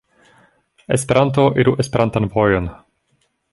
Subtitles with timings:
[0.95, 2.73] Esperanto iru Esperantan vojon.